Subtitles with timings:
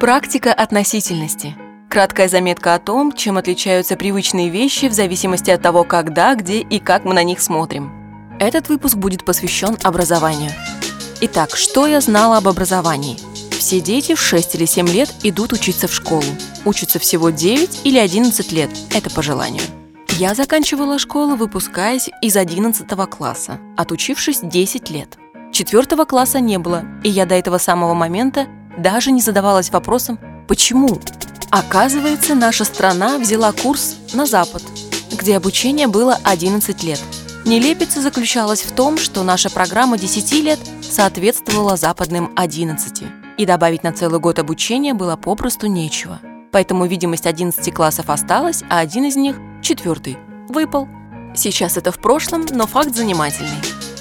[0.00, 1.56] Практика относительности.
[1.88, 6.80] Краткая заметка о том, чем отличаются привычные вещи в зависимости от того, когда, где и
[6.80, 7.92] как мы на них смотрим.
[8.40, 10.50] Этот выпуск будет посвящен образованию.
[11.20, 13.18] Итак, что я знала об образовании?
[13.52, 16.24] Все дети в 6 или 7 лет идут учиться в школу.
[16.64, 19.62] Учатся всего 9 или 11 лет, это по желанию.
[20.18, 25.16] Я заканчивала школу, выпускаясь из 11 класса, отучившись 10 лет.
[25.52, 28.48] Четвертого класса не было, и я до этого самого момента
[28.78, 30.18] даже не задавалась вопросом
[30.48, 31.00] «почему?».
[31.50, 34.62] Оказывается, наша страна взяла курс на Запад,
[35.12, 37.00] где обучение было 11 лет.
[37.44, 43.04] Нелепица заключалась в том, что наша программа 10 лет соответствовала западным 11,
[43.36, 46.18] и добавить на целый год обучения было попросту нечего.
[46.50, 50.16] Поэтому видимость 11 классов осталась, а один из них, четвертый,
[50.48, 50.88] выпал.
[51.36, 53.50] Сейчас это в прошлом, но факт занимательный.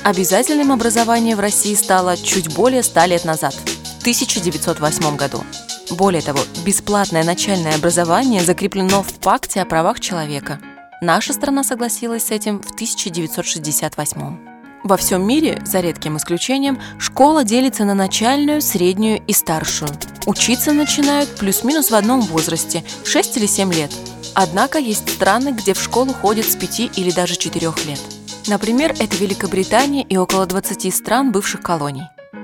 [0.04, 3.56] Обязательным образование в России стало чуть более 100 лет назад–
[4.04, 5.46] 1908 году.
[5.92, 10.60] Более того, бесплатное начальное образование закреплено в Пакте о правах человека.
[11.00, 14.38] Наша страна согласилась с этим в 1968.
[14.84, 19.92] Во всем мире, за редким исключением, школа делится на начальную, среднюю и старшую.
[20.26, 23.92] Учиться начинают плюс-минус в одном возрасте– 6 или 7 лет.
[24.34, 28.02] Однако есть страны, где в школу ходят с 5 или даже 4 лет.
[28.48, 32.04] Например, это Великобритания и около 20 стран бывших колоний.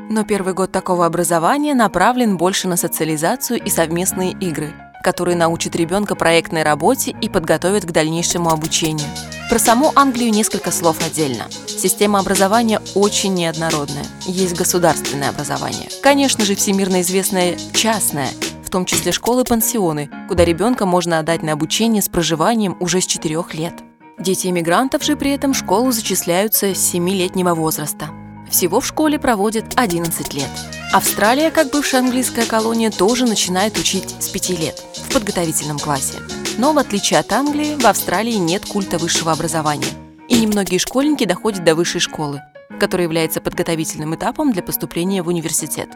[0.09, 6.15] Но первый год такого образования направлен больше на социализацию и совместные игры, которые научат ребенка
[6.15, 9.07] проектной работе и подготовят к дальнейшему обучению.
[9.51, 11.43] Про саму Англию несколько слов отдельно.
[11.67, 14.05] Система образования очень неоднородная.
[14.25, 15.89] Есть государственное образование.
[16.01, 18.29] Конечно же, всемирно известное частное,
[18.65, 23.43] в том числе школы-пансионы, куда ребенка можно отдать на обучение с проживанием уже с 4
[23.53, 23.73] лет.
[24.19, 28.09] Дети иммигрантов же при этом в школу зачисляются с 7-летнего возраста.
[28.49, 30.49] Всего в школе проводят 11 лет.
[30.91, 36.15] Австралия, как бывшая английская колония, тоже начинает учить с 5 лет, в подготовительном классе.
[36.57, 39.87] Но в отличие от Англии, в Австралии нет культа высшего образования.
[40.27, 42.41] И немногие школьники доходят до высшей школы,
[42.79, 45.89] которая является подготовительным этапом для поступления в университет.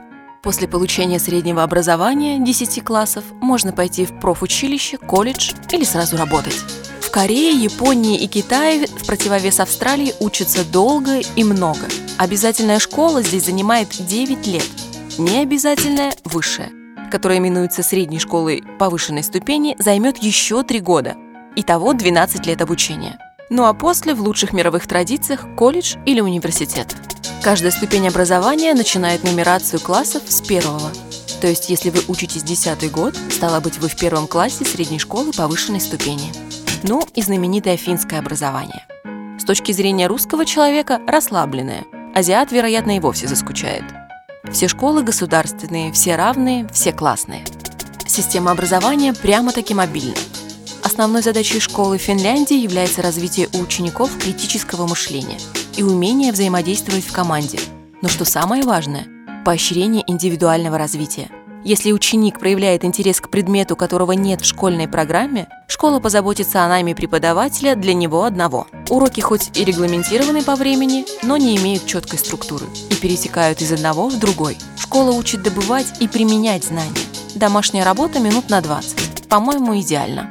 [0.43, 6.59] После получения среднего образования 10 классов можно пойти в профучилище, колледж или сразу работать.
[6.99, 11.87] В Корее, Японии и Китае в противовес Австралии учатся долго и много–
[12.23, 14.63] Обязательная школа здесь занимает 9 лет,
[15.17, 16.71] необязательная– высшая,
[17.11, 21.17] которая именуется средней школой повышенной ступени, займет еще 3 года.
[21.57, 23.19] Итого 12 лет обучения.
[23.49, 26.95] Ну а после, в лучших мировых традициях, колледж или университет.
[27.43, 30.93] Каждая ступень образования начинает нумерацию классов с первого.
[31.41, 35.33] То есть, если вы учитесь 10 год, стало быть, вы в первом классе средней школы
[35.33, 36.31] повышенной ступени.
[36.83, 38.87] Ну и знаменитое финское образование.
[39.37, 41.83] С точки зрения русского человека– расслабленное–
[42.13, 43.83] азиат, вероятно, и вовсе заскучает.
[44.51, 47.43] Все школы государственные, все равные, все классные.
[48.05, 50.15] Система образования прямо-таки мобильна.
[50.83, 55.39] Основной задачей школы Финляндии является развитие у учеников критического мышления
[55.77, 57.59] и умение взаимодействовать в команде.
[58.01, 59.07] Но что самое важное–
[59.45, 61.29] поощрение индивидуального развития–
[61.63, 66.95] если ученик проявляет интерес к предмету, которого нет в школьной программе, школа позаботится о найме
[66.95, 68.67] преподавателя для него одного.
[68.89, 74.09] Уроки хоть и регламентированы по времени, но не имеют четкой структуры и пересекают из одного
[74.09, 74.57] в другой.
[74.77, 76.91] Школа учит добывать и применять знания.
[77.35, 79.27] Домашняя работа минут на 20.
[79.27, 80.29] По-моему, идеально.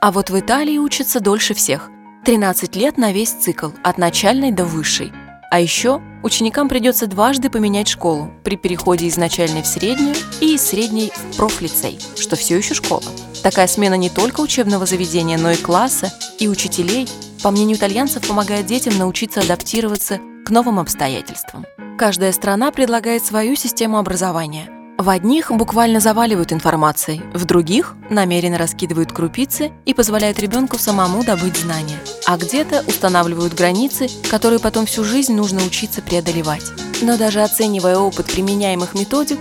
[0.00, 1.90] А вот в Италии учатся дольше всех.
[2.24, 5.12] 13 лет на весь цикл, от начальной до высшей–
[5.50, 10.62] а еще ученикам придется дважды поменять школу при переходе из начальной в среднюю и из
[10.62, 13.04] средней в профлицей, что все еще школа.
[13.42, 17.08] Такая смена не только учебного заведения, но и класса и учителей,
[17.42, 21.64] по мнению итальянцев, помогает детям научиться адаптироваться к новым обстоятельствам.
[21.96, 24.68] Каждая страна предлагает свою систему образования–
[24.98, 31.56] в одних буквально заваливают информацией, в других намеренно раскидывают крупицы и позволяют ребенку самому добыть
[31.56, 31.98] знания.
[32.26, 36.64] А где-то устанавливают границы, которые потом всю жизнь нужно учиться преодолевать.
[37.02, 39.38] Но даже оценивая опыт применяемых методик,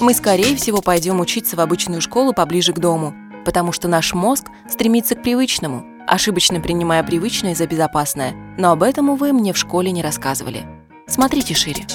[0.00, 3.14] мы скорее всего пойдем учиться в обычную школу поближе к дому,
[3.46, 8.34] потому что наш мозг стремится к привычному, ошибочно принимая привычное за безопасное.
[8.58, 10.66] Но об этом, увы, мне в школе не рассказывали.
[11.06, 11.86] Смотрите шире.